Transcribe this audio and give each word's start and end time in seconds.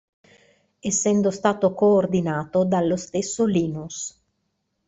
Essendo 0.79 1.29
stato 1.29 1.75
coordinato 1.75 2.65
dallo 2.65 2.95
stesso 2.95 3.45
Linus. 3.45 4.19